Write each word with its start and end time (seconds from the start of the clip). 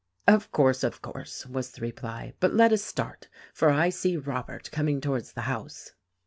"Of 0.27 0.51
course, 0.51 0.83
of 0.83 1.03
course," 1.03 1.45
was 1.45 1.69
the 1.73 1.81
reply; 1.81 2.33
"but 2.39 2.55
let 2.55 2.71
us 2.73 2.83
start, 2.83 3.27
for 3.53 3.69
I 3.69 3.89
see 3.91 4.17
Robert 4.17 4.71
coming 4.71 4.99
towards 4.99 5.33
the 5.33 5.41
house." 5.41 5.91